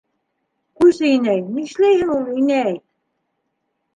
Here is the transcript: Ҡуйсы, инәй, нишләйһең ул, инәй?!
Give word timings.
Ҡуйсы, 0.83 1.09
инәй, 1.17 1.43
нишләйһең 1.57 2.13
ул, 2.15 2.25
инәй?! 2.45 2.75